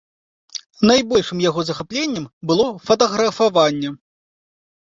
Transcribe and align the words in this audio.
Найбольшым 0.91 1.43
яго 1.49 1.61
захапленнем 1.71 2.25
было 2.53 2.65
фатаграфаванне. 2.89 3.89